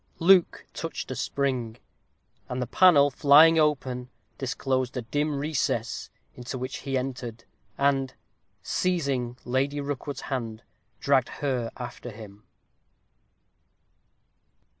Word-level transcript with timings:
Luke 0.17 0.65
touched 0.73 1.11
a 1.11 1.15
spring, 1.15 1.77
and 2.49 2.59
the 2.59 2.65
panel 2.65 3.11
flying 3.11 3.59
open, 3.59 4.09
disclosed 4.39 4.97
a 4.97 5.03
dim 5.03 5.35
recess, 5.35 6.09
into 6.33 6.57
which 6.57 6.77
he 6.77 6.97
entered; 6.97 7.43
and, 7.77 8.15
seizing 8.63 9.37
Lady 9.45 9.79
Rookwood's 9.79 10.21
hand, 10.21 10.63
dragged 10.99 11.29
her 11.45 11.69
after 11.77 12.09
him. 12.09 12.41